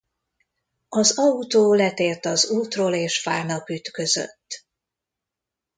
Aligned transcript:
Az 0.89 1.17
autó 1.17 1.73
letért 1.73 2.25
az 2.25 2.49
útról 2.49 2.93
és 2.93 3.21
fának 3.21 3.69
ütközött. 3.69 4.63